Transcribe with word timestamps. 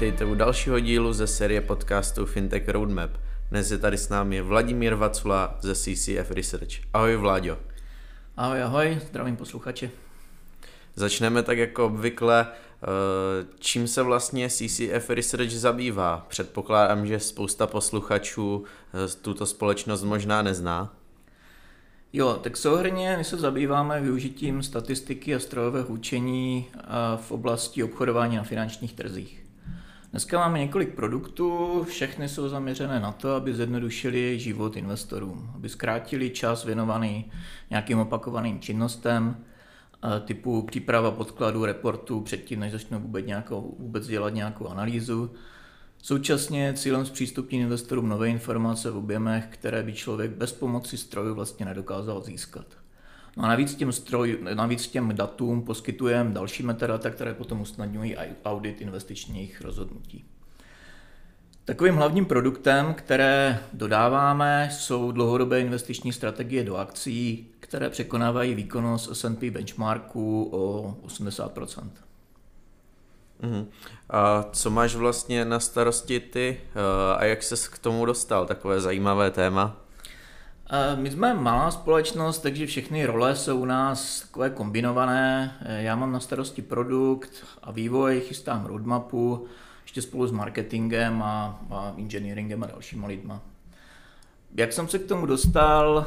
Vítejte 0.00 0.24
u 0.24 0.34
dalšího 0.34 0.80
dílu 0.80 1.12
ze 1.12 1.26
série 1.26 1.60
podcastu 1.60 2.26
Fintech 2.26 2.68
Roadmap. 2.68 3.10
Dnes 3.50 3.70
je 3.70 3.78
tady 3.78 3.98
s 3.98 4.08
námi 4.08 4.40
Vladimír 4.40 4.94
Vacula 4.94 5.58
ze 5.60 5.74
CCF 5.74 6.30
Research. 6.30 6.70
Ahoj 6.92 7.16
Vláďo. 7.16 7.58
Ahoj, 8.36 8.62
ahoj, 8.62 8.98
zdravím 9.08 9.36
posluchače. 9.36 9.90
Začneme 10.94 11.42
tak 11.42 11.58
jako 11.58 11.86
obvykle. 11.86 12.46
Eh, 12.46 12.86
čím 13.58 13.88
se 13.88 14.02
vlastně 14.02 14.48
CCF 14.50 15.10
Research 15.10 15.50
zabývá? 15.50 16.26
Předpokládám, 16.28 17.06
že 17.06 17.20
spousta 17.20 17.66
posluchačů 17.66 18.64
eh, 18.94 19.16
tuto 19.22 19.46
společnost 19.46 20.02
možná 20.02 20.42
nezná. 20.42 20.96
Jo, 22.12 22.38
tak 22.42 22.56
souhrně 22.56 23.14
my 23.18 23.24
se 23.24 23.36
zabýváme 23.36 24.00
využitím 24.00 24.62
statistiky 24.62 25.34
a 25.34 25.38
strojového 25.38 25.88
učení 25.88 26.66
eh, 26.74 26.80
v 27.16 27.30
oblasti 27.30 27.82
obchodování 27.82 28.36
na 28.36 28.42
finančních 28.42 28.92
trzích. 28.92 29.49
Dneska 30.10 30.38
máme 30.38 30.58
několik 30.58 30.94
produktů, 30.94 31.82
všechny 31.88 32.28
jsou 32.28 32.48
zaměřené 32.48 33.00
na 33.00 33.12
to, 33.12 33.34
aby 33.34 33.54
zjednodušili 33.54 34.38
život 34.38 34.76
investorům, 34.76 35.50
aby 35.54 35.68
zkrátili 35.68 36.30
čas 36.30 36.64
věnovaný 36.64 37.32
nějakým 37.70 37.98
opakovaným 37.98 38.60
činnostem, 38.60 39.36
eh, 40.04 40.20
typu 40.20 40.62
příprava 40.62 41.10
podkladů, 41.10 41.64
reportů 41.64 42.20
předtím, 42.20 42.60
než 42.60 42.72
začnou 42.72 43.00
vůbec, 43.00 43.26
nějakou, 43.26 43.76
vůbec 43.78 44.06
dělat 44.06 44.34
nějakou 44.34 44.68
analýzu, 44.68 45.30
Současně 46.02 46.74
cílem 46.76 47.06
zpřístupnit 47.06 47.60
investorům 47.60 48.08
nové 48.08 48.28
informace 48.28 48.90
v 48.90 48.96
objemech, 48.96 49.46
které 49.50 49.82
by 49.82 49.92
člověk 49.92 50.30
bez 50.30 50.52
pomoci 50.52 50.96
strojů 50.96 51.34
vlastně 51.34 51.66
nedokázal 51.66 52.22
získat. 52.22 52.66
No 53.36 53.44
a 53.44 53.48
navíc 53.48 53.74
těm, 53.74 53.92
stroj, 53.92 54.38
navíc 54.54 54.86
těm 54.88 55.16
datům 55.16 55.62
poskytujeme 55.62 56.34
další 56.34 56.62
metadata, 56.62 57.10
které 57.10 57.34
potom 57.34 57.60
usnadňují 57.60 58.16
audit 58.44 58.80
investičních 58.80 59.60
rozhodnutí. 59.60 60.24
Takovým 61.64 61.94
hlavním 61.94 62.26
produktem, 62.26 62.94
které 62.94 63.58
dodáváme, 63.72 64.68
jsou 64.72 65.12
dlouhodobé 65.12 65.60
investiční 65.60 66.12
strategie 66.12 66.64
do 66.64 66.76
akcí, 66.76 67.48
které 67.60 67.90
překonávají 67.90 68.54
výkonnost 68.54 69.16
S&P 69.16 69.50
benchmarku 69.50 70.48
o 70.52 70.94
80 71.02 71.58
Uh-huh. 73.42 73.66
A 74.10 74.44
co 74.52 74.70
máš 74.70 74.94
vlastně 74.94 75.44
na 75.44 75.60
starosti 75.60 76.20
ty 76.20 76.60
eh, 76.60 77.16
a 77.16 77.24
jak 77.24 77.42
ses 77.42 77.68
k 77.68 77.78
tomu 77.78 78.04
dostal? 78.04 78.46
Takové 78.46 78.80
zajímavé 78.80 79.30
téma. 79.30 79.76
Eh, 80.72 80.96
my 80.96 81.10
jsme 81.10 81.34
malá 81.34 81.70
společnost, 81.70 82.38
takže 82.38 82.66
všechny 82.66 83.06
role 83.06 83.36
jsou 83.36 83.60
u 83.60 83.64
nás 83.64 84.20
takové 84.20 84.50
kombinované. 84.50 85.56
Eh, 85.60 85.82
já 85.82 85.96
mám 85.96 86.12
na 86.12 86.20
starosti 86.20 86.62
produkt 86.62 87.30
a 87.62 87.70
vývoj, 87.70 88.20
chystám 88.20 88.66
roadmapu, 88.66 89.46
ještě 89.82 90.02
spolu 90.02 90.26
s 90.26 90.32
marketingem 90.32 91.22
a, 91.22 91.60
a 91.70 91.94
engineeringem 91.98 92.62
a 92.62 92.66
dalšíma 92.66 93.06
lidma. 93.06 93.40
Jak 94.54 94.72
jsem 94.72 94.88
se 94.88 94.98
k 94.98 95.06
tomu 95.06 95.26
dostal? 95.26 96.06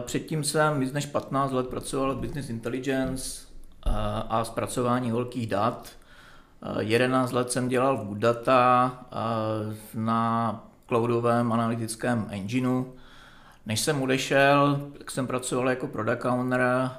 Předtím 0.00 0.44
jsem 0.44 0.80
víc 0.80 0.92
než 0.92 1.06
15 1.06 1.52
let 1.52 1.68
pracoval 1.68 2.14
v 2.14 2.18
Business 2.18 2.50
Intelligence 2.50 3.46
a 4.28 4.44
zpracování 4.44 5.10
velkých 5.10 5.46
dat 5.46 5.88
11 6.78 7.32
let 7.32 7.52
jsem 7.52 7.68
dělal 7.68 7.96
v 7.96 8.04
Budata 8.04 8.92
na 9.94 10.64
cloudovém 10.86 11.52
analytickém 11.52 12.26
engineu. 12.30 12.84
Než 13.70 13.80
jsem 13.80 14.02
odešel, 14.02 14.80
tak 14.98 15.10
jsem 15.10 15.26
pracoval 15.26 15.68
jako 15.68 15.86
product 15.86 16.24
owner 16.24 16.90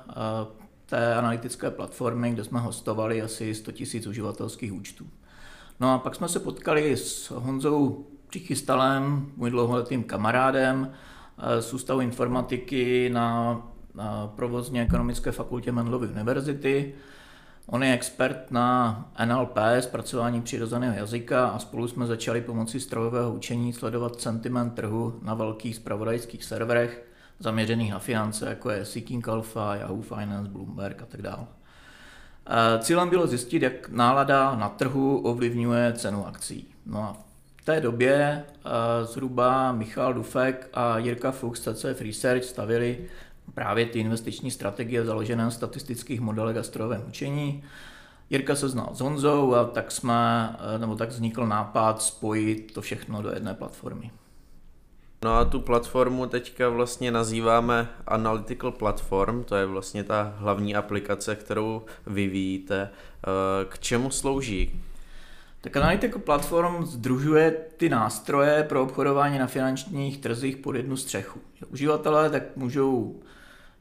té 0.85 1.15
analytické 1.15 1.71
platformy, 1.71 2.31
kde 2.31 2.43
jsme 2.43 2.59
hostovali 2.59 3.21
asi 3.21 3.55
100 3.55 3.71
000 3.93 4.09
uživatelských 4.09 4.73
účtů. 4.73 5.05
No 5.79 5.93
a 5.93 5.97
pak 5.97 6.15
jsme 6.15 6.29
se 6.29 6.39
potkali 6.39 6.97
s 6.97 7.31
Honzou 7.31 8.05
Přichystalem, 8.27 9.31
můj 9.35 9.49
dlouholetým 9.49 10.03
kamarádem 10.03 10.91
z 11.59 11.73
Ústavu 11.73 12.01
informatiky 12.01 13.09
na, 13.09 13.61
na 13.95 14.27
provozně 14.35 14.81
ekonomické 14.81 15.31
fakultě 15.31 15.71
Menlovy 15.71 16.07
univerzity. 16.07 16.93
On 17.71 17.83
je 17.83 17.93
expert 17.93 18.51
na 18.51 19.05
NLP, 19.25 19.57
zpracování 19.79 20.41
přirozeného 20.41 20.95
jazyka 20.95 21.47
a 21.47 21.59
spolu 21.59 21.87
jsme 21.87 22.05
začali 22.05 22.41
pomocí 22.41 22.79
strojového 22.79 23.33
učení 23.33 23.73
sledovat 23.73 24.21
sentiment 24.21 24.73
trhu 24.73 25.19
na 25.21 25.33
velkých 25.33 25.75
spravodajských 25.75 26.43
serverech 26.43 27.05
zaměřených 27.39 27.91
na 27.91 27.99
finance, 27.99 28.49
jako 28.49 28.69
je 28.69 28.85
Seeking 28.85 29.27
Alpha, 29.27 29.75
Yahoo 29.75 30.01
Finance, 30.01 30.51
Bloomberg 30.51 31.01
a 31.01 31.05
tak 31.05 31.21
dále. 31.21 31.45
Cílem 32.79 33.09
bylo 33.09 33.27
zjistit, 33.27 33.61
jak 33.61 33.89
nálada 33.89 34.55
na 34.55 34.69
trhu 34.69 35.17
ovlivňuje 35.17 35.93
cenu 35.93 36.27
akcí. 36.27 36.67
No 36.85 37.03
a 37.03 37.17
v 37.55 37.65
té 37.65 37.81
době 37.81 38.45
zhruba 39.03 39.71
Michal 39.71 40.13
Dufek 40.13 40.69
a 40.73 40.97
Jirka 40.97 41.31
Fuchs 41.31 41.61
CCF 41.61 42.01
Research 42.01 42.43
stavili 42.43 43.07
právě 43.53 43.85
ty 43.85 43.99
investiční 43.99 44.51
strategie 44.51 45.05
založené 45.05 45.43
na 45.43 45.51
statistických 45.51 46.21
modelech 46.21 46.57
a 46.57 46.63
strojovém 46.63 47.03
učení. 47.07 47.63
Jirka 48.29 48.55
se 48.55 48.69
znal 48.69 48.89
s 48.93 48.99
Honzou 48.99 49.55
a 49.55 49.65
tak 49.65 49.91
jsme, 49.91 50.49
nebo 50.77 50.95
tak 50.95 51.09
vznikl 51.09 51.47
nápad 51.47 52.01
spojit 52.01 52.73
to 52.73 52.81
všechno 52.81 53.21
do 53.21 53.29
jedné 53.29 53.53
platformy. 53.53 54.11
No 55.23 55.33
a 55.33 55.45
tu 55.45 55.59
platformu 55.59 56.25
teďka 56.25 56.69
vlastně 56.69 57.11
nazýváme 57.11 57.89
Analytical 58.07 58.71
Platform, 58.71 59.43
to 59.43 59.55
je 59.55 59.65
vlastně 59.65 60.03
ta 60.03 60.33
hlavní 60.37 60.75
aplikace, 60.75 61.35
kterou 61.35 61.81
vyvíjíte. 62.07 62.89
Eh, 62.89 63.65
k 63.65 63.79
čemu 63.79 64.11
slouží? 64.11 64.81
Tak 65.63 65.77
Analytical 65.77 66.21
Platform 66.21 66.85
združuje 66.85 67.51
ty 67.77 67.89
nástroje 67.89 68.63
pro 68.63 68.83
obchodování 68.83 69.39
na 69.39 69.47
finančních 69.47 70.17
trzích 70.17 70.57
pod 70.57 70.75
jednu 70.75 70.97
střechu. 70.97 71.39
Uživatelé 71.69 72.29
tak 72.29 72.43
můžou 72.55 73.19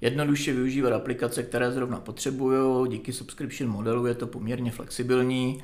jednoduše 0.00 0.52
využívat 0.52 0.92
aplikace, 0.92 1.42
které 1.42 1.72
zrovna 1.72 2.00
potřebují. 2.00 2.88
Díky 2.90 3.12
subscription 3.12 3.70
modelu 3.70 4.06
je 4.06 4.14
to 4.14 4.26
poměrně 4.26 4.70
flexibilní. 4.70 5.62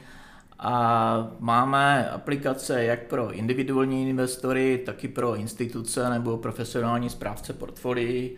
A 0.59 1.37
máme 1.41 2.11
aplikace 2.11 2.85
jak 2.85 3.07
pro 3.07 3.33
individuální 3.33 4.11
investory, 4.11 4.83
tak 4.87 5.05
i 5.05 5.09
pro 5.09 5.37
instituce 5.37 6.11
nebo 6.11 6.39
profesionální 6.39 7.11
správce 7.11 7.53
portfolií. 7.53 8.31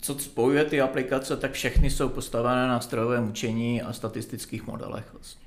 Co 0.00 0.18
spojuje 0.18 0.64
ty 0.64 0.80
aplikace, 0.80 1.36
tak 1.36 1.52
všechny 1.52 1.90
jsou 1.90 2.08
postavené 2.08 2.68
na 2.68 2.80
strojovém 2.80 3.28
učení 3.28 3.82
a 3.82 3.92
statistických 3.92 4.66
modelech 4.66 5.12
vlastně 5.12 5.45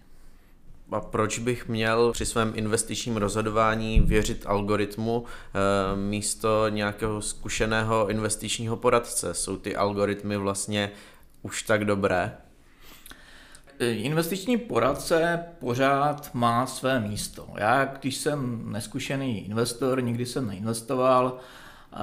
a 0.92 1.00
proč 1.00 1.40
bych 1.40 1.68
měl 1.68 2.12
při 2.12 2.26
svém 2.26 2.52
investičním 2.56 3.18
rozhodování 3.18 4.00
věřit 4.00 4.44
algoritmu 4.48 5.26
e, 5.26 5.96
místo 5.96 6.70
nějakého 6.70 7.22
zkušeného 7.22 8.10
investičního 8.10 8.78
poradce? 8.78 9.34
Jsou 9.34 9.58
ty 9.58 9.76
algoritmy 9.76 10.38
vlastně 10.38 10.92
už 11.42 11.64
tak 11.64 11.86
dobré? 11.86 12.38
Investiční 13.80 14.58
poradce 14.58 15.44
pořád 15.60 16.30
má 16.34 16.66
své 16.66 17.00
místo. 17.00 17.48
Já, 17.58 17.86
když 17.86 18.16
jsem 18.16 18.72
neskušený 18.72 19.46
investor, 19.46 20.04
nikdy 20.04 20.26
jsem 20.26 20.48
neinvestoval, 20.48 21.38
eh, 21.94 21.98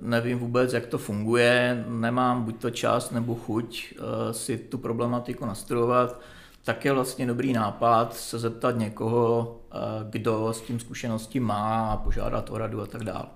nevím 0.00 0.38
vůbec, 0.38 0.72
jak 0.72 0.86
to 0.86 0.98
funguje, 0.98 1.84
nemám 1.88 2.42
buď 2.42 2.60
to 2.60 2.70
čas 2.70 3.10
nebo 3.10 3.34
chuť 3.34 3.94
eh, 3.96 4.32
si 4.32 4.58
tu 4.58 4.78
problematiku 4.78 5.46
nastudovat, 5.46 6.20
tak 6.66 6.84
je 6.84 6.92
vlastně 6.92 7.26
dobrý 7.26 7.52
nápad 7.52 8.14
se 8.14 8.38
zeptat 8.38 8.78
někoho, 8.78 9.56
eh, 9.72 9.76
kdo 10.10 10.52
s 10.52 10.60
tím 10.60 10.80
zkušenosti 10.80 11.40
má 11.40 11.90
a 11.90 11.96
požádat 11.96 12.50
o 12.50 12.58
radu 12.58 12.82
a 12.82 12.86
tak 12.86 13.04
dále. 13.04 13.26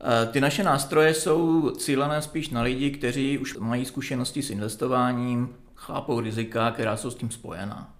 Eh, 0.00 0.26
ty 0.26 0.40
naše 0.40 0.64
nástroje 0.64 1.14
jsou 1.14 1.70
cílené 1.70 2.22
spíš 2.22 2.50
na 2.50 2.62
lidi, 2.62 2.90
kteří 2.90 3.38
už 3.38 3.56
mají 3.56 3.84
zkušenosti 3.84 4.42
s 4.42 4.50
investováním, 4.50 5.48
chápou 5.74 6.20
rizika, 6.20 6.70
která 6.70 6.96
jsou 6.96 7.10
s 7.10 7.14
tím 7.14 7.30
spojená. 7.30 7.94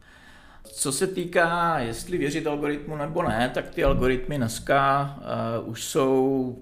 Co 0.64 0.92
se 0.92 1.06
týká, 1.06 1.78
jestli 1.78 2.18
věřit 2.18 2.46
algoritmu 2.46 2.96
nebo 2.96 3.22
ne, 3.22 3.50
tak 3.54 3.70
ty 3.70 3.84
algoritmy 3.84 4.36
dneska 4.36 5.14
uh, 5.62 5.68
už 5.68 5.84
jsou 5.84 6.58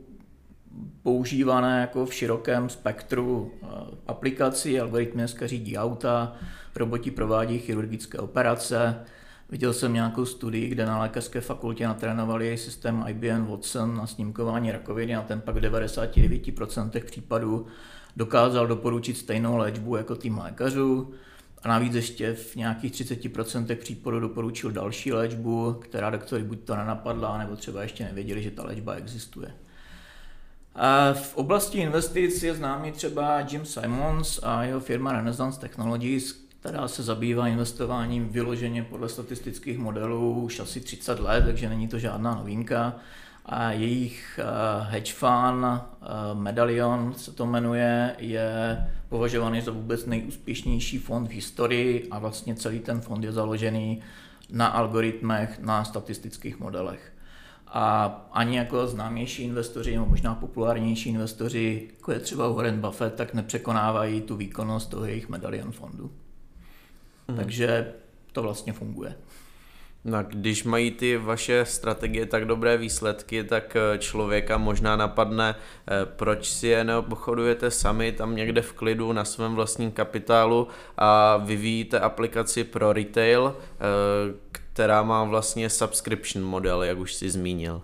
používané 1.03 1.81
jako 1.81 2.07
v 2.07 2.15
širokém 2.15 2.69
spektru 2.69 3.53
uh, 3.63 3.69
aplikací. 4.07 4.81
Algoritmy 4.81 5.15
dneska 5.15 5.47
řídí 5.47 5.79
auta, 5.79 6.33
roboti 6.77 7.11
provádí 7.11 7.59
chirurgické 7.59 8.19
operace. 8.19 8.97
Viděl 9.51 9.73
jsem 9.73 9.93
nějakou 9.93 10.25
studii, 10.25 10.69
kde 10.69 10.87
na 10.87 11.01
lékařské 11.01 11.41
fakultě 11.41 11.87
natrénovali 11.87 12.57
systém 12.57 13.05
IBM 13.09 13.47
Watson 13.47 13.97
na 13.97 14.07
snímkování 14.07 14.73
rakoviny 14.73 15.17
a 15.17 15.23
ten 15.23 15.41
pak 15.41 15.57
v 15.57 15.61
99% 15.61 17.05
případů 17.05 17.67
dokázal 18.17 18.67
doporučit 18.67 19.17
stejnou 19.17 19.57
léčbu 19.57 19.97
jako 19.97 20.15
tým 20.15 20.39
lékařů. 20.39 21.13
A 21.63 21.69
navíc 21.69 21.95
ještě 21.95 22.35
v 22.35 22.57
nějakých 22.57 22.93
30% 22.93 23.77
případů 23.77 24.21
doporučil 24.21 24.71
další 24.71 25.13
léčbu, 25.13 25.73
která 25.73 26.11
doktory 26.11 26.45
buď 26.45 26.61
to 26.61 26.77
nenapadla, 26.77 27.39
nebo 27.39 27.57
třeba 27.57 27.83
ještě 27.83 28.05
nevěděli, 28.05 28.43
že 28.43 28.51
ta 28.51 28.63
léčba 28.65 28.95
existuje. 28.95 29.55
V 31.13 31.37
oblasti 31.37 31.79
investic 31.79 32.43
je 32.43 32.55
známý 32.55 32.93
třeba 32.93 33.41
Jim 33.41 33.65
Simons 33.65 34.41
a 34.43 34.63
jeho 34.63 34.81
firma 34.81 35.13
Renaissance 35.13 35.61
Technologies, 35.61 36.33
která 36.61 36.89
se 36.89 37.03
zabývá 37.03 37.49
investováním 37.49 38.29
vyloženě 38.29 38.83
podle 38.83 39.09
statistických 39.09 39.79
modelů 39.79 40.41
už 40.41 40.61
asi 40.61 40.81
30 40.81 41.21
let, 41.21 41.45
takže 41.47 41.69
není 41.69 41.89
to 41.89 41.99
žádná 41.99 42.35
novinka. 42.35 42.97
A 43.47 43.73
jejich 43.73 44.41
hedge 44.83 45.13
fund, 45.13 45.67
Medallion 46.35 47.15
se 47.17 47.33
to 47.33 47.47
jmenuje, 47.47 48.17
je 48.19 48.79
považovaný 49.09 49.61
za 49.61 49.71
vůbec 49.71 50.07
nejúspěšnější 50.07 50.99
fond 50.99 51.27
v 51.27 51.35
historii 51.35 52.09
a 52.11 52.19
vlastně 52.19 52.55
celý 52.55 52.81
ten 52.81 53.01
fond 53.01 53.25
je 53.25 53.33
založený 53.33 54.01
na 54.51 54.67
algoritmech, 54.67 55.59
na 55.59 55.85
statistických 55.85 56.59
modelech. 56.59 57.13
A 57.73 58.07
ani 58.33 58.57
jako 58.57 58.87
známější 58.87 59.43
investoři, 59.43 59.95
nebo 59.95 60.07
možná 60.07 60.35
populárnější 60.35 61.09
investoři, 61.09 61.89
jako 61.97 62.13
je 62.13 62.21
třeba 62.21 62.49
Warren 62.49 62.81
Buffett, 62.81 63.15
tak 63.15 63.35
nepřekonávají 63.35 64.21
tu 64.21 64.37
výkonnost 64.37 64.91
toho 64.91 65.05
jejich 65.05 65.29
medalion 65.29 65.73
fondu. 65.73 66.11
Mm. 67.29 67.37
Takže 67.37 67.93
to 68.33 68.43
vlastně 68.43 68.73
funguje. 68.73 69.15
No, 70.05 70.19
když 70.23 70.65
mají 70.65 70.91
ty 70.91 71.17
vaše 71.17 71.65
strategie 71.65 72.27
tak 72.27 72.45
dobré 72.45 72.77
výsledky, 72.77 73.45
tak 73.45 73.77
eh, 73.77 73.99
člověka 73.99 74.59
možná 74.59 74.97
napadne, 74.97 75.55
eh, 75.55 76.07
proč 76.07 76.49
si 76.49 76.67
je 76.67 76.85
neobchodujete 76.85 77.71
sami 77.71 78.13
tam 78.13 78.37
někde 78.37 78.63
v 78.63 78.73
klidu 78.73 79.13
na 79.13 79.25
svém 79.25 79.55
vlastním 79.55 79.93
kapitálu 79.93 80.69
a 80.99 81.37
vyvíjíte 81.37 82.01
aplikaci 82.01 82.65
pro 82.65 82.93
retail, 82.93 83.57
eh, 83.57 83.79
která 84.79 85.03
má 85.03 85.25
vlastně 85.25 85.71
subscription 85.71 86.45
model, 86.45 86.83
jak 86.83 86.99
už 86.99 87.15
si 87.15 87.31
zmínil. 87.31 87.83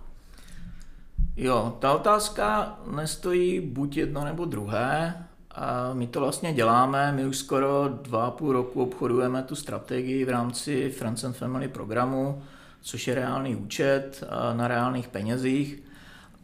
Jo, 1.36 1.76
ta 1.78 1.92
otázka 1.92 2.78
nestojí 2.96 3.60
buď 3.60 3.96
jedno 3.96 4.24
nebo 4.24 4.44
druhé. 4.44 5.14
A 5.50 5.90
my 5.92 6.06
to 6.06 6.20
vlastně 6.20 6.52
děláme, 6.52 7.12
my 7.12 7.26
už 7.26 7.36
skoro 7.38 7.88
dva 8.02 8.26
a 8.26 8.30
půl 8.30 8.52
roku 8.52 8.82
obchodujeme 8.82 9.42
tu 9.42 9.54
strategii 9.54 10.24
v 10.24 10.28
rámci 10.28 10.90
Friends 10.90 11.24
and 11.24 11.32
Family 11.32 11.68
programu, 11.68 12.42
což 12.80 13.06
je 13.06 13.14
reálný 13.14 13.56
účet 13.56 14.24
na 14.56 14.68
reálných 14.68 15.08
penězích. 15.08 15.82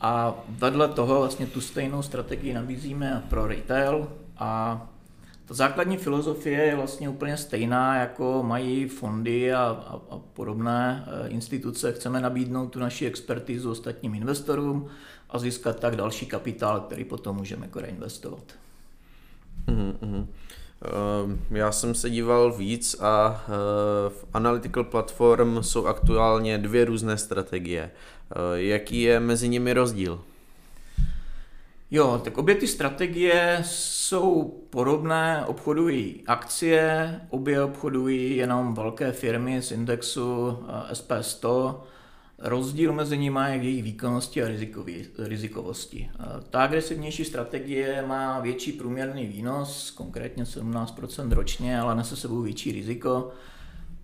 A 0.01 0.35
vedle 0.49 0.89
toho 0.89 1.19
vlastně 1.19 1.47
tu 1.47 1.61
stejnou 1.61 2.03
strategii 2.03 2.55
nabízíme 2.55 3.23
pro 3.29 3.47
retail 3.47 4.09
a 4.39 4.81
ta 5.51 5.55
základní 5.55 5.97
filozofie 5.97 6.65
je 6.65 6.77
vlastně 6.77 7.09
úplně 7.09 7.37
stejná, 7.37 7.97
jako 7.97 8.43
mají 8.43 8.89
fondy 8.89 9.53
a, 9.53 9.59
a, 9.59 10.15
a 10.15 10.19
podobné 10.19 11.05
e, 11.07 11.29
instituce. 11.29 11.93
Chceme 11.93 12.21
nabídnout 12.21 12.67
tu 12.67 12.79
naši 12.79 13.07
expertizu 13.07 13.71
ostatním 13.71 14.15
investorům 14.15 14.89
a 15.31 15.39
získat 15.39 15.81
tak 15.81 15.97
další 15.97 16.27
kapitál, 16.27 16.81
který 16.81 17.05
potom 17.05 17.37
můžeme 17.37 17.67
jako 17.67 17.81
reinvestovat. 17.81 18.43
Mm-hmm. 19.69 20.27
Já 21.51 21.73
jsem 21.73 21.95
se 21.95 22.11
díval 22.11 22.53
víc 22.53 22.97
a 23.01 23.45
e, 23.47 23.51
v 24.11 24.25
Analytical 24.33 24.85
Platform 24.85 25.63
jsou 25.63 25.87
aktuálně 25.87 26.59
dvě 26.59 26.85
různé 26.85 27.19
strategie. 27.19 27.83
E, 27.83 27.91
jaký 28.63 29.03
je 29.03 29.21
mezi 29.21 29.49
nimi 29.49 29.73
rozdíl? 29.73 30.21
Jo, 31.91 32.21
tak 32.25 32.39
obě 32.39 32.55
ty 32.55 32.67
strategie 32.67 33.59
jsou 33.65 34.45
podobné, 34.71 35.45
obchodují 35.47 36.23
akcie, 36.27 37.21
obě 37.31 37.63
obchodují 37.63 38.37
jenom 38.37 38.75
velké 38.75 39.13
firmy 39.13 39.63
z 39.63 39.73
indexu 39.73 40.59
SP100, 40.93 41.81
Rozdíl 42.43 42.93
mezi 42.93 43.19
nimi 43.19 43.41
je 43.47 43.59
v 43.59 43.65
jejich 43.65 43.83
výkonnosti 43.83 44.43
a 44.43 44.49
rizikovosti. 45.19 46.11
Ta 46.51 46.63
agresivnější 46.63 47.25
strategie 47.25 48.05
má 48.07 48.41
větší 48.41 48.73
průměrný 48.73 49.27
výnos, 49.27 49.91
konkrétně 49.91 50.45
17% 50.45 51.33
ročně, 51.33 51.81
ale 51.81 51.95
nese 51.95 52.17
sebou 52.17 52.43
větší 52.43 52.73
riziko. 52.73 53.31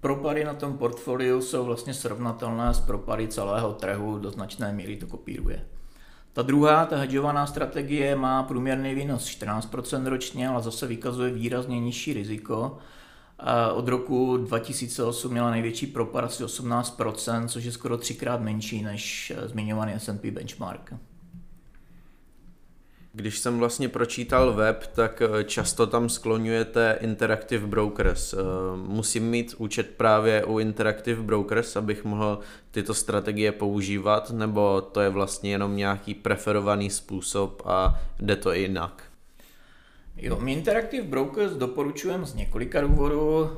Propady 0.01 0.45
na 0.45 0.55
tom 0.55 0.79
portfoliu 0.79 1.41
jsou 1.41 1.65
vlastně 1.65 1.95
srovnatelné 1.95 2.75
s 2.75 2.81
propady 2.81 3.29
celého 3.29 3.73
trhu, 3.73 4.19
do 4.19 4.31
značné 4.31 4.73
míry 4.73 4.97
to 4.97 5.07
kopíruje. 5.07 5.65
Ta 6.37 6.43
druhá, 6.43 6.87
ta 6.87 6.97
hedžovaná 6.97 7.47
strategie, 7.47 8.17
má 8.17 8.43
průměrný 8.43 8.95
výnos 8.95 9.25
14% 9.25 10.07
ročně, 10.07 10.49
ale 10.49 10.63
zase 10.63 10.87
vykazuje 10.87 11.31
výrazně 11.31 11.81
nižší 11.81 12.13
riziko 12.13 12.79
od 13.75 13.89
roku 13.89 14.37
2008 14.37 15.33
měla 15.33 15.51
největší 15.51 15.87
propad 15.87 16.25
asi 16.25 16.45
18%, 16.45 17.49
což 17.49 17.65
je 17.65 17.73
skoro 17.73 17.99
třikrát 17.99 18.41
menší 18.41 18.83
než 18.83 19.33
zmiňovaný 19.47 19.93
S&P 19.93 20.31
benchmark. 20.31 20.93
Když 23.17 23.39
jsem 23.39 23.59
vlastně 23.59 23.89
pročítal 23.89 24.53
web, 24.53 24.87
tak 24.95 25.23
eh, 25.23 25.45
často 25.45 25.87
tam 25.87 26.09
skloňujete 26.09 26.99
Interactive 27.01 27.67
Brokers. 27.67 28.33
Eh, 28.33 28.37
musím 28.77 29.31
mít 29.31 29.55
účet 29.59 29.91
právě 29.97 30.45
u 30.45 30.59
Interactive 30.59 31.23
Brokers, 31.23 31.77
abych 31.77 32.05
mohl 32.05 32.39
tyto 32.71 32.95
strategie 32.95 33.53
používat, 33.53 34.31
nebo 34.31 34.81
to 34.81 35.01
je 35.01 35.09
vlastně 35.09 35.51
jenom 35.51 35.77
nějaký 35.77 36.15
preferovaný 36.15 36.91
způsob 36.91 37.63
a 37.65 38.01
jde 38.21 38.37
to 38.37 38.55
i 38.55 38.61
jinak? 38.61 39.03
Jo, 40.17 40.39
my 40.41 40.53
Interactive 40.53 41.07
Brokers 41.07 41.53
doporučujeme 41.53 42.27
z 42.27 42.35
několika 42.35 42.81
důvodů, 42.81 43.51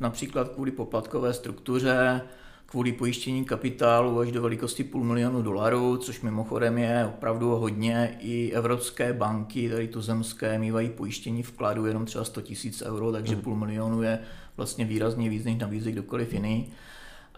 například 0.00 0.48
kvůli 0.48 0.70
poplatkové 0.70 1.32
struktuře, 1.34 2.20
kvůli 2.70 2.92
pojištění 2.92 3.44
kapitálu 3.44 4.18
až 4.18 4.32
do 4.32 4.42
velikosti 4.42 4.84
půl 4.84 5.04
milionu 5.04 5.42
dolarů, 5.42 5.96
což 5.96 6.20
mimochodem 6.20 6.78
je 6.78 7.06
opravdu 7.14 7.50
hodně. 7.50 8.16
I 8.20 8.52
evropské 8.52 9.12
banky, 9.12 9.70
tady 9.70 9.88
tu 9.88 10.02
zemské, 10.02 10.58
mývají 10.58 10.90
pojištění 10.90 11.42
vkladu 11.42 11.86
jenom 11.86 12.06
třeba 12.06 12.24
100 12.24 12.40
000 12.40 12.94
euro, 12.94 13.12
takže 13.12 13.34
hmm. 13.34 13.42
půl 13.42 13.56
milionu 13.56 14.02
je 14.02 14.18
vlastně 14.56 14.84
výrazně 14.84 15.28
víc, 15.28 15.44
než 15.44 15.58
nabízí 15.58 15.92
kdokoliv 15.92 16.32
jiný. 16.32 16.72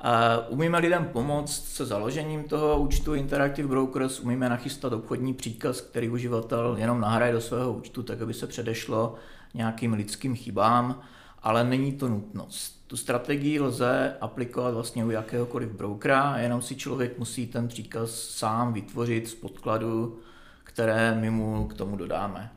A 0.00 0.38
umíme 0.48 0.78
lidem 0.78 1.04
pomoct 1.12 1.64
se 1.64 1.86
založením 1.86 2.44
toho 2.44 2.80
účtu 2.80 3.14
Interactive 3.14 3.68
Brokers, 3.68 4.20
umíme 4.20 4.48
nachystat 4.48 4.92
obchodní 4.92 5.34
příkaz, 5.34 5.80
který 5.80 6.08
uživatel 6.08 6.76
jenom 6.78 7.00
nahraje 7.00 7.32
do 7.32 7.40
svého 7.40 7.72
účtu, 7.72 8.02
tak 8.02 8.22
aby 8.22 8.34
se 8.34 8.46
předešlo 8.46 9.14
nějakým 9.54 9.92
lidským 9.92 10.36
chybám, 10.36 11.00
ale 11.42 11.64
není 11.64 11.92
to 11.92 12.08
nutnost. 12.08 12.79
Tu 12.90 12.96
strategii 12.96 13.60
lze 13.60 14.16
aplikovat 14.20 14.74
vlastně 14.74 15.04
u 15.04 15.10
jakéhokoliv 15.10 15.70
brokera, 15.70 16.38
jenom 16.38 16.62
si 16.62 16.76
člověk 16.76 17.18
musí 17.18 17.46
ten 17.46 17.68
příkaz 17.68 18.10
sám 18.10 18.72
vytvořit 18.72 19.28
z 19.28 19.34
podkladu, 19.34 20.18
které 20.64 21.14
my 21.14 21.30
mu 21.30 21.68
k 21.68 21.74
tomu 21.74 21.96
dodáme. 21.96 22.52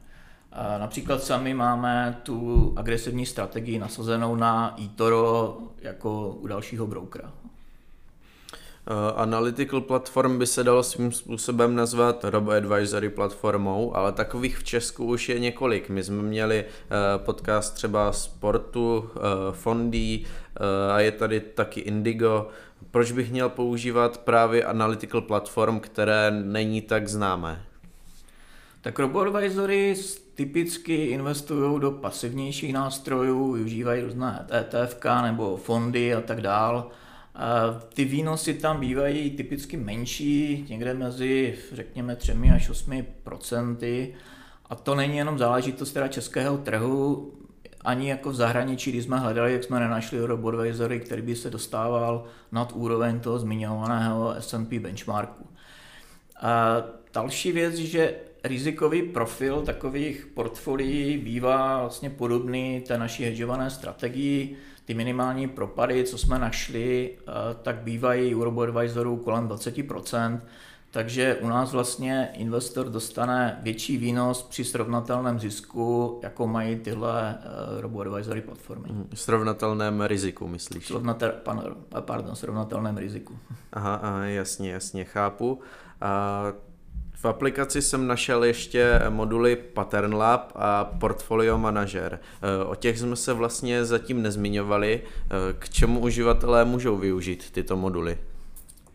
Například 0.80 1.24
sami 1.24 1.54
máme 1.54 2.20
tu 2.24 2.74
agresivní 2.76 3.26
strategii 3.26 3.80
nasazenou 3.80 4.36
na 4.36 4.76
eToro 4.86 5.58
jako 5.82 6.30
u 6.30 6.48
dalšího 6.48 6.88
brokera. 6.88 7.32
Uh, 8.92 9.22
Analytical 9.22 9.82
platform 9.82 10.40
by 10.40 10.48
se 10.48 10.64
dalo 10.64 10.84
svým 10.84 11.12
způsobem 11.12 11.76
nazvat 11.76 12.24
robo-advisory 12.24 13.10
platformou, 13.10 13.96
ale 13.98 14.12
takových 14.12 14.58
v 14.58 14.64
Česku 14.64 15.06
už 15.06 15.30
je 15.30 15.40
několik. 15.40 15.90
My 15.90 16.04
jsme 16.04 16.24
měli 16.24 16.66
uh, 16.66 17.26
podcast 17.26 17.76
třeba 17.76 18.12
Sportu, 18.12 18.98
uh, 18.98 19.22
Fondy 19.52 20.24
a 20.92 21.00
je 21.00 21.12
tady 21.12 21.40
taky 21.40 21.80
Indigo. 21.80 22.48
Proč 22.92 23.12
bych 23.12 23.32
měl 23.32 23.50
používat 23.50 24.18
právě 24.18 24.64
Analytical 24.64 25.22
platform, 25.22 25.80
které 25.80 26.32
není 26.32 26.82
tak 26.82 27.08
známé? 27.08 27.62
Tak 28.82 29.00
robo-advisory 29.00 29.96
typicky 30.36 30.96
investují 31.06 31.80
do 31.80 31.92
pasivnějších 31.92 32.74
nástrojů, 32.74 33.52
využívají 33.52 34.02
různé 34.02 34.48
ETF 34.52 34.98
nebo 35.22 35.58
fondy 35.58 36.14
a 36.14 36.22
tak 36.22 36.42
Ty 37.94 38.06
výnosy 38.06 38.54
tam 38.54 38.80
bývají 38.80 39.30
typicky 39.30 39.78
menší, 39.78 40.66
někde 40.70 40.94
mezi, 40.94 41.56
řekněme, 41.72 42.16
3 42.16 42.34
až 42.56 42.70
8 42.70 43.06
procenty. 43.24 44.14
A 44.66 44.76
to 44.76 44.96
není 44.96 45.18
jenom 45.18 45.38
záležitost 45.38 45.92
teda 45.94 46.08
českého 46.08 46.58
trhu, 46.58 47.34
ani 47.82 48.10
jako 48.10 48.30
v 48.30 48.36
zahraničí, 48.36 48.92
když 48.92 49.04
jsme 49.04 49.20
hledali, 49.20 49.54
jak 49.54 49.64
jsme 49.64 49.80
nenašli 49.80 50.26
robodvisory, 50.26 51.00
který 51.00 51.22
by 51.22 51.36
se 51.36 51.50
dostával 51.50 52.26
nad 52.52 52.72
úroveň 52.76 53.20
toho 53.20 53.40
zmiňovaného 53.40 54.36
S&P 54.38 54.80
benchmarku. 54.80 55.48
A 56.42 56.84
další 57.14 57.52
věc, 57.52 57.76
že 57.76 58.16
rizikový 58.44 59.02
profil 59.02 59.62
takových 59.62 60.26
portfolií 60.34 61.18
bývá 61.18 61.80
vlastně 61.80 62.10
podobný 62.10 62.82
té 62.88 62.98
naší 62.98 63.24
hedžované 63.24 63.70
strategii. 63.70 64.58
Ty 64.86 64.94
minimální 64.94 65.48
propady, 65.48 66.04
co 66.04 66.18
jsme 66.18 66.40
našli, 66.40 67.18
eh, 67.20 67.24
tak 67.62 67.76
bývají 67.76 68.36
u 68.36 68.44
robo-advisorů 68.44 69.18
kolem 69.18 69.48
20%, 69.48 70.42
takže 70.92 71.36
u 71.36 71.48
nás 71.48 71.72
vlastně 71.72 72.30
investor 72.34 72.90
dostane 72.90 73.60
větší 73.62 73.98
výnos 73.98 74.44
při 74.44 74.64
srovnatelném 74.64 75.40
zisku, 75.40 76.20
jako 76.24 76.48
mají 76.48 76.76
tyhle 76.76 77.40
eh, 77.40 77.82
robo-advisory 77.82 78.42
platformy. 78.42 78.88
Mhm, 78.90 79.08
srovnatelném 79.14 80.02
riziku, 80.02 80.48
myslíš? 80.48 80.88
Srovnatel, 80.88 81.32
pan, 81.44 81.64
pardon, 82.00 82.36
srovnatelném 82.36 82.98
riziku. 82.98 83.38
Aha, 83.74 83.96
aha, 83.96 84.26
jasně, 84.26 84.72
jasně, 84.72 85.04
chápu. 85.04 85.60
A 86.02 86.44
V 87.24 87.28
aplikaci 87.28 87.82
jsem 87.82 88.08
našel 88.08 88.44
ještě 88.44 89.02
moduly 89.10 89.56
Pattern 89.56 90.14
Lab 90.14 90.52
a 90.56 90.84
Portfolio 90.84 91.58
Manager. 91.58 92.20
Eh, 92.42 92.66
o 92.66 92.76
těch 92.76 93.00
jsme 93.00 93.16
se 93.16 93.34
vlastně 93.34 93.86
zatím 93.86 94.22
nezmiňovali. 94.22 95.02
Eh, 95.04 95.30
k 95.60 95.70
čemu 95.70 96.00
uživatelé 96.00 96.66
můžou 96.66 96.98
využít 96.98 97.52
tyto 97.52 97.78
moduly? 97.78 98.18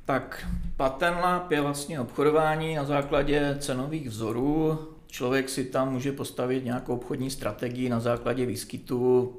Tak 0.04 0.48
Pattern 0.76 1.16
Lab 1.16 1.50
je 1.50 1.60
vlastně 1.60 2.00
obchodování 2.00 2.74
na 2.74 2.84
základě 2.84 3.56
cenových 3.58 4.08
vzorů. 4.08 4.78
Člověk 5.06 5.48
si 5.48 5.64
tam 5.64 5.92
může 5.92 6.12
postavit 6.12 6.64
nějakou 6.64 6.94
obchodní 6.94 7.30
strategii 7.30 7.88
na 7.88 8.00
základě 8.00 8.46
výskytu 8.46 9.32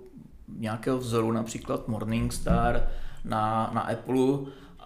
nějakého 0.58 0.98
vzoru, 0.98 1.32
například 1.32 1.88
Morningstar 1.88 2.90
na, 3.26 3.72
na 3.74 3.82
Apple 3.82 4.40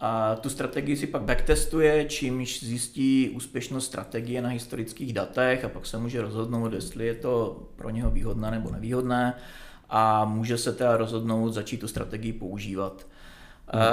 a 0.05 0.35
tu 0.35 0.49
strategii 0.49 0.97
si 0.97 1.07
pak 1.07 1.21
backtestuje, 1.21 2.05
čímž 2.05 2.63
zjistí 2.63 3.29
úspěšnost 3.29 3.85
strategie 3.85 4.41
na 4.41 4.49
historických 4.49 5.13
datech 5.13 5.65
a 5.65 5.69
pak 5.69 5.85
se 5.85 5.97
může 5.97 6.21
rozhodnout, 6.21 6.73
jestli 6.73 7.07
je 7.07 7.15
to 7.15 7.63
pro 7.75 7.89
něho 7.89 8.11
výhodné 8.11 8.51
nebo 8.51 8.71
nevýhodné 8.71 9.33
a 9.89 10.25
může 10.25 10.57
se 10.57 10.73
teda 10.73 10.97
rozhodnout 10.97 11.53
začít 11.53 11.79
tu 11.79 11.87
strategii 11.87 12.33
používat. 12.33 13.07
Hmm. 13.67 13.83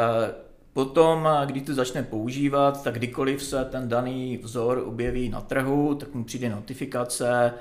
Potom, 0.72 1.28
když 1.44 1.62
to 1.62 1.74
začne 1.74 2.02
používat, 2.02 2.84
tak 2.84 2.94
kdykoliv 2.94 3.42
se 3.42 3.64
ten 3.64 3.88
daný 3.88 4.36
vzor 4.36 4.82
objeví 4.86 5.28
na 5.28 5.40
trhu, 5.40 5.94
tak 5.94 6.14
mu 6.14 6.24
přijde 6.24 6.48
notifikace 6.48 7.52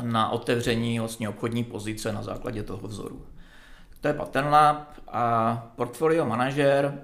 na 0.00 0.30
otevření 0.30 0.98
vlastně 0.98 1.28
obchodní 1.28 1.64
pozice 1.64 2.12
na 2.12 2.22
základě 2.22 2.62
toho 2.62 2.88
vzoru. 2.88 3.22
To 4.00 4.08
je 4.08 4.14
Pattern 4.14 4.48
Lab 4.48 4.86
a 5.08 5.72
Portfolio 5.76 6.26
Manager 6.26 7.02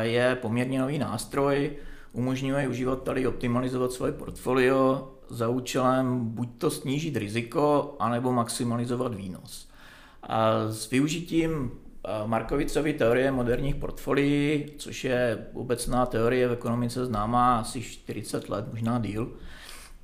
je 0.00 0.38
poměrně 0.42 0.80
nový 0.80 0.98
nástroj, 0.98 1.72
umožňuje 2.12 2.68
uživateli 2.68 3.26
optimalizovat 3.26 3.92
svoje 3.92 4.12
portfolio 4.12 5.08
za 5.28 5.48
účelem 5.48 6.20
buď 6.20 6.48
to 6.58 6.70
snížit 6.70 7.16
riziko, 7.16 7.96
anebo 7.98 8.32
maximalizovat 8.32 9.14
výnos. 9.14 9.68
A 10.22 10.68
s 10.68 10.90
využitím 10.90 11.70
Markovicovy 12.26 12.92
teorie 12.92 13.32
moderních 13.32 13.74
portfolií, 13.74 14.66
což 14.78 15.04
je 15.04 15.46
obecná 15.52 16.06
teorie 16.06 16.48
v 16.48 16.52
ekonomice 16.52 17.06
známá 17.06 17.58
asi 17.58 17.82
40 17.82 18.48
let, 18.48 18.64
možná 18.70 18.98
díl, 18.98 19.32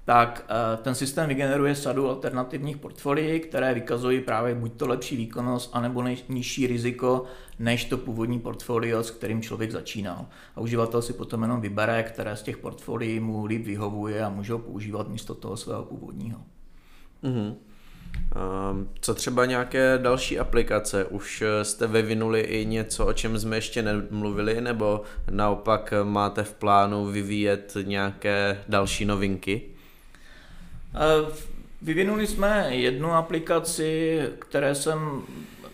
tak 0.04 0.44
eh, 0.48 0.76
ten 0.76 0.94
systém 0.94 1.28
vygeneruje 1.28 1.74
sadu 1.74 2.08
alternativních 2.08 2.76
portfolií, 2.76 3.40
které 3.40 3.74
vykazují 3.74 4.20
právě 4.20 4.54
buď 4.54 4.72
to 4.72 4.86
lepší 4.86 5.16
výkonnost, 5.16 5.70
anebo 5.72 6.04
nižší 6.28 6.66
riziko 6.66 7.24
než 7.58 7.84
to 7.84 7.98
původní 7.98 8.40
portfolio, 8.40 9.02
s 9.02 9.10
kterým 9.10 9.42
člověk 9.42 9.70
začínal. 9.70 10.26
A 10.56 10.60
uživatel 10.60 11.02
si 11.02 11.12
potom 11.12 11.42
jenom 11.42 11.60
vybere, 11.60 12.02
které 12.02 12.36
z 12.36 12.42
těch 12.42 12.58
portfolií 12.58 13.20
mu 13.20 13.44
líp 13.44 13.66
vyhovuje 13.66 14.24
a 14.24 14.28
může 14.28 14.52
ho 14.52 14.58
používat 14.58 15.08
místo 15.08 15.34
toho 15.34 15.56
svého 15.56 15.84
původního. 15.84 16.40
Mm-hmm. 17.24 17.54
Co 19.00 19.14
třeba 19.14 19.46
nějaké 19.46 19.98
další 20.02 20.38
aplikace? 20.38 21.04
Už 21.04 21.42
eh, 21.42 21.64
jste 21.64 21.86
vyvinuli 21.86 22.40
i 22.40 22.66
něco, 22.66 23.06
o 23.06 23.12
čem 23.12 23.38
jsme 23.38 23.56
ještě 23.56 23.82
nemluvili, 23.82 24.60
nebo 24.60 25.02
naopak 25.30 25.94
máte 26.04 26.42
v 26.42 26.54
plánu 26.54 27.06
vyvíjet 27.06 27.76
nějaké 27.84 28.62
další 28.68 29.04
novinky? 29.04 29.62
Vyvinuli 31.82 32.26
jsme 32.26 32.76
jednu 32.76 33.12
aplikaci, 33.12 34.20
které 34.38 34.74
jsem 34.74 35.22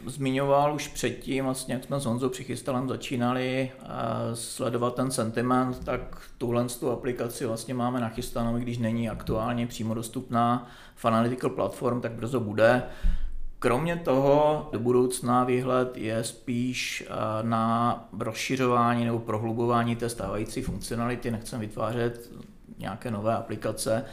zmiňoval 0.07 0.75
už 0.75 0.89
předtím, 0.89 1.45
vlastně 1.45 1.75
jak 1.75 1.85
jsme 1.85 2.01
s 2.01 2.05
Honzou 2.05 2.29
Přichystalem 2.29 2.89
začínali 2.89 3.71
sledovat 4.35 4.95
ten 4.95 5.11
sentiment, 5.11 5.85
tak 5.85 6.01
tuhle 6.39 6.67
tu 6.81 6.91
aplikaci 6.91 7.47
vlastně 7.47 7.75
máme 7.75 8.01
nachystanou, 8.01 8.59
když 8.59 8.79
není 8.79 9.11
aktuálně 9.11 9.67
přímo 9.67 9.95
dostupná 9.95 10.71
v 10.97 11.05
Analytical 11.05 11.51
Platform, 11.51 12.01
tak 12.01 12.13
brzo 12.13 12.41
bude. 12.41 12.83
Kromě 13.59 13.97
toho 13.97 14.69
do 14.73 14.79
budoucna 14.79 15.45
výhled 15.45 15.97
je 15.97 16.25
spíš 16.25 17.09
na 17.43 18.09
rozšiřování 18.19 19.05
nebo 19.05 19.19
prohlubování 19.19 19.97
té 19.97 20.09
stávající 20.09 20.63
funkcionality. 20.63 21.31
Nechcem 21.31 21.61
vytvářet 21.61 22.31
nějaké 22.79 23.11
nové 23.11 23.37
aplikace, 23.37 24.05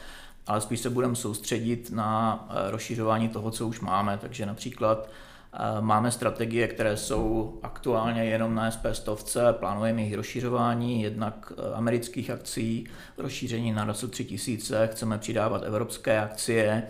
ale 0.47 0.61
spíš 0.61 0.79
se 0.79 0.89
budeme 0.89 1.15
soustředit 1.15 1.91
na 1.91 2.39
eh, 2.49 2.71
rozšiřování 2.71 3.29
toho, 3.29 3.51
co 3.51 3.67
už 3.67 3.79
máme. 3.79 4.17
Takže 4.17 4.45
například 4.45 5.09
eh, 5.53 5.57
máme 5.81 6.11
strategie, 6.11 6.67
které 6.67 6.97
jsou 6.97 7.59
aktuálně 7.63 8.25
jenom 8.25 8.55
na 8.55 8.71
SP 8.75 8.85
stovce, 8.93 9.53
plánujeme 9.53 10.01
jejich 10.01 10.15
rozšiřování, 10.15 11.01
jednak 11.01 11.53
eh, 11.57 11.73
amerických 11.73 12.29
akcí, 12.29 12.87
rozšíření 13.17 13.71
na 13.71 13.85
RSO 13.85 14.07
3000, 14.07 14.87
chceme 14.87 15.17
přidávat 15.17 15.63
evropské 15.63 16.19
akcie 16.19 16.83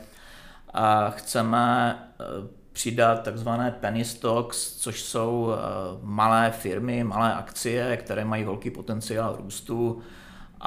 a 0.74 1.10
chceme 1.10 2.00
přidat 2.72 3.24
takzvané 3.24 3.72
penny 3.72 4.06
stocks, 4.06 4.76
což 4.78 5.02
jsou 5.04 5.56
malé 6.02 6.52
firmy, 6.52 7.04
malé 7.04 7.34
akcie, 7.34 7.98
které 7.98 8.26
mají 8.26 8.44
velký 8.44 8.70
potenciál 8.70 9.36
růstu 9.44 10.02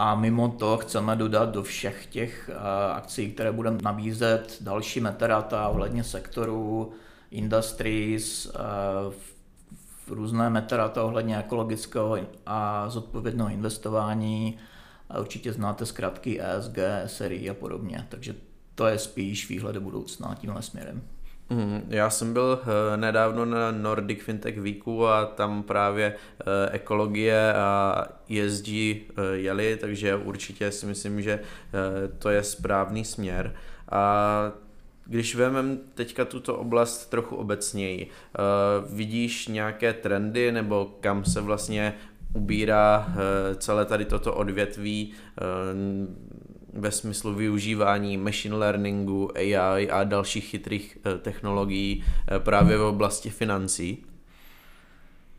a 0.00 0.14
mimo 0.14 0.48
to 0.48 0.76
chceme 0.76 1.16
dodat 1.16 1.48
do 1.50 1.62
všech 1.62 2.06
těch 2.06 2.50
eh, 2.52 2.92
akcí, 2.92 3.32
které 3.32 3.52
budeme 3.52 3.78
nabízet, 3.82 4.56
další 4.60 5.00
meterata 5.00 5.68
ohledně 5.68 6.04
sektorů, 6.04 6.92
industries, 7.30 8.46
eh, 8.46 9.14
různé 10.06 10.50
meterata 10.50 11.04
ohledně 11.04 11.38
ekologického 11.38 12.18
a 12.46 12.88
zodpovědného 12.88 13.50
investování. 13.50 14.58
A 15.10 15.20
určitě 15.20 15.52
znáte 15.52 15.86
zkrátky 15.86 16.40
ESG, 16.42 16.78
SRI 17.06 17.50
a 17.50 17.54
podobně. 17.54 18.06
Takže 18.08 18.34
to 18.74 18.86
je 18.86 18.98
spíš 18.98 19.48
výhled 19.48 19.72
do 19.72 19.80
budoucna 19.80 20.34
tímhle 20.34 20.62
směrem. 20.62 21.02
Mm, 21.50 21.82
já 21.88 22.10
jsem 22.10 22.32
byl 22.32 22.60
uh, 22.62 22.96
nedávno 22.96 23.44
na 23.44 23.70
Nordic 23.70 24.22
Fintech 24.22 24.60
Weeku 24.60 25.06
a 25.06 25.24
tam 25.24 25.62
právě 25.62 26.14
uh, 26.14 26.46
ekologie 26.70 27.54
a 27.54 28.04
ESG 28.38 28.68
uh, 28.68 29.24
jeli, 29.32 29.76
takže 29.80 30.16
určitě 30.16 30.70
si 30.70 30.86
myslím, 30.86 31.22
že 31.22 31.40
to 32.18 32.30
je 32.30 32.42
správný 32.42 33.04
směr. 33.04 33.54
A 33.90 34.52
když 35.04 35.34
vezmeme 35.34 35.76
teďka 35.94 36.24
tuto 36.24 36.56
oblast 36.56 37.06
trochu 37.06 37.36
obecněji, 37.36 38.10
vidíš 38.90 39.48
nějaké 39.48 39.92
trendy 39.92 40.52
nebo 40.52 40.96
kam 41.00 41.24
se 41.24 41.40
vlastně 41.40 41.94
ubírá 42.34 43.08
celé 43.56 43.84
tady 43.84 44.04
toto 44.04 44.34
odvětví? 44.34 45.12
Ve 46.72 46.90
smyslu 46.90 47.34
využívání 47.34 48.16
machine 48.16 48.56
learningu, 48.56 49.30
AI 49.36 49.90
a 49.90 50.04
dalších 50.04 50.44
chytrých 50.44 50.98
eh, 51.04 51.18
technologií 51.18 52.04
eh, 52.28 52.38
právě 52.38 52.78
v 52.78 52.82
oblasti 52.82 53.30
financí? 53.30 54.04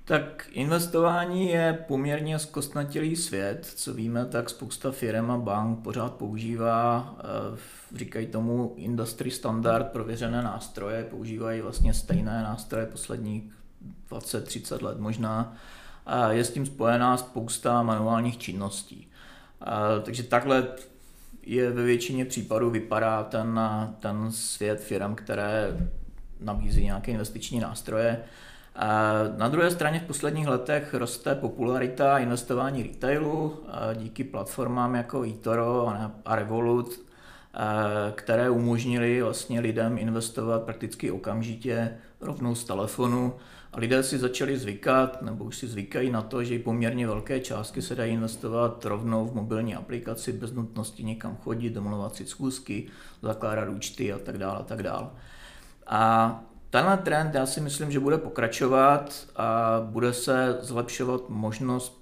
Tak 0.06 0.48
investování 0.52 1.50
je 1.50 1.86
poměrně 1.88 2.40
zkostnatělý 2.40 3.16
svět, 3.16 3.66
co 3.76 3.94
víme, 3.94 4.26
tak 4.26 4.50
spousta 4.50 4.92
firm 4.92 5.32
a 5.32 5.38
bank 5.38 5.84
pořád 5.84 6.14
používá, 6.14 7.16
eh, 7.20 7.58
říkají 7.96 8.28
tomu 8.28 8.74
industry 8.78 9.32
standard, 9.32 9.88
prověřené 9.92 10.42
nástroje, 10.42 11.04
používají 11.04 11.62
vlastně 11.62 11.94
stejné 11.94 12.44
nástroje 12.44 12.86
posledních 12.86 13.44
20-30 14.10 14.82
let 14.82 15.00
možná. 15.00 15.56
A 16.06 16.32
je 16.32 16.44
s 16.44 16.52
tím 16.52 16.66
spojená 16.66 17.18
spousta 17.18 17.84
manuálních 17.84 18.38
činností. 18.38 19.08
Takže 20.04 20.24
takhle 20.24 20.68
je 21.50 21.72
ve 21.72 21.84
většině 21.84 22.26
případů 22.26 22.70
vypadá 22.70 23.24
ten, 23.24 23.60
ten 24.00 24.32
svět 24.32 24.80
firm, 24.80 25.16
které 25.16 25.78
nabízí 26.40 26.84
nějaké 26.84 27.12
investiční 27.12 27.60
nástroje. 27.60 28.24
Na 29.38 29.48
druhé 29.48 29.72
straně 29.72 30.00
v 30.00 30.08
posledních 30.08 30.48
letech 30.48 30.94
roste 30.94 31.36
popularita 31.36 32.18
investování 32.18 32.84
retailu 32.84 33.64
díky 33.96 34.24
platformám 34.24 34.96
jako 34.96 35.24
eToro 35.24 35.94
a 36.26 36.36
Revolut, 36.36 37.09
které 38.12 38.50
umožnili 38.50 39.22
vlastně 39.22 39.60
lidem 39.60 39.98
investovat 39.98 40.64
prakticky 40.64 41.12
okamžitě 41.12 41.98
rovnou 42.22 42.56
z 42.56 42.64
telefonu 42.64 43.34
a 43.74 43.80
lidé 43.80 44.04
si 44.04 44.18
začali 44.18 44.58
zvykat, 44.58 45.22
nebo 45.22 45.44
už 45.44 45.58
si 45.58 45.68
zvykají 45.68 46.12
na 46.12 46.22
to, 46.22 46.44
že 46.44 46.56
i 46.56 46.60
poměrně 46.60 47.08
velké 47.08 47.40
částky 47.40 47.82
se 47.82 47.96
dají 47.96 48.14
investovat 48.14 48.86
rovnou 48.86 49.26
v 49.26 49.36
mobilní 49.36 49.76
aplikaci 49.76 50.34
bez 50.34 50.54
nutnosti 50.54 51.04
někam 51.04 51.38
chodit, 51.38 51.70
domluvat 51.70 52.16
si 52.16 52.26
schůzky, 52.26 52.88
zakládat 53.22 53.70
účty 53.70 54.14
a 54.14 54.20
tak 54.20 54.38
dále 54.38 54.60
a 54.60 54.64
tak 54.64 54.84
dále. 54.84 55.08
A 55.88 56.44
tenhle 56.70 56.98
trend 56.98 57.36
já 57.36 57.46
si 57.46 57.62
myslím, 57.62 57.92
že 57.92 58.00
bude 58.00 58.18
pokračovat 58.18 59.28
a 59.36 59.80
bude 59.86 60.14
se 60.14 60.58
zlepšovat 60.62 61.30
možnost 61.30 61.99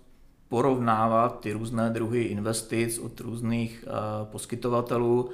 porovnávat 0.50 1.40
ty 1.40 1.52
různé 1.52 1.90
druhy 1.90 2.24
investic 2.24 3.00
od 3.00 3.20
různých 3.20 3.86
uh, 3.88 4.28
poskytovatelů 4.28 5.30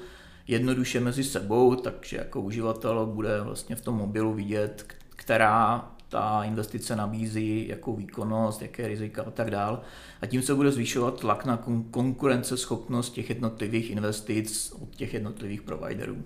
jednoduše 0.48 1.00
mezi 1.00 1.24
sebou, 1.24 1.76
takže 1.76 2.18
jako 2.18 2.42
uživatel 2.42 3.06
bude 3.06 3.42
vlastně 3.42 3.76
v 3.76 3.82
tom 3.82 3.96
mobilu 3.96 4.34
vidět, 4.34 4.86
která 5.10 5.90
ta 6.10 6.44
investice 6.44 6.96
nabízí, 6.96 7.68
jakou 7.68 7.96
výkonnost, 7.96 8.62
jaké 8.62 8.88
rizika 8.88 9.24
a 9.24 9.32
tak 9.32 9.52
dál. 9.52 9.82
A 10.22 10.26
tím 10.26 10.42
se 10.42 10.56
bude 10.56 10.72
zvyšovat 10.72 11.20
tlak 11.20 11.46
na 11.46 11.64
konkurenceschopnost 11.92 13.14
těch 13.14 13.30
jednotlivých 13.30 13.92
investic 13.92 14.74
od 14.82 14.96
těch 14.96 15.14
jednotlivých 15.14 15.62
providerů. 15.62 16.24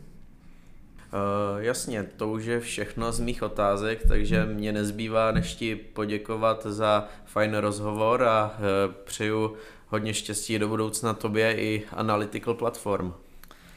Uh, 1.13 1.61
jasně, 1.61 2.03
to 2.03 2.29
už 2.29 2.45
je 2.45 2.59
všechno 2.59 3.11
z 3.11 3.19
mých 3.19 3.43
otázek, 3.43 4.07
takže 4.07 4.45
mě 4.45 4.71
nezbývá 4.71 5.31
než 5.31 5.55
ti 5.55 5.75
poděkovat 5.75 6.65
za 6.65 7.07
fajn 7.25 7.55
rozhovor 7.55 8.23
a 8.23 8.45
uh, 8.57 8.93
přeju 9.03 9.53
hodně 9.87 10.13
štěstí 10.13 10.59
do 10.59 10.67
budoucna 10.67 11.13
tobě 11.13 11.55
i 11.55 11.85
Analytical 11.91 12.53
Platform. 12.53 13.13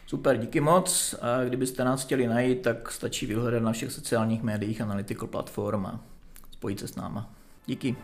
Super, 0.07 0.37
díky 0.37 0.61
moc. 0.61 1.15
Kdybyste 1.47 1.85
nás 1.85 2.05
chtěli 2.05 2.27
najít, 2.27 2.63
tak 2.63 2.93
stačí 2.93 3.27
vyhledat 3.27 3.63
na 3.63 3.73
všech 3.73 3.93
sociálních 3.93 4.43
médiích 4.43 4.81
Analytical 4.81 5.29
Platform 5.29 5.87
a 5.87 6.01
spojit 6.51 6.81
se 6.81 6.89
s 6.89 6.97
náma. 6.97 7.31
Díky. 7.67 7.97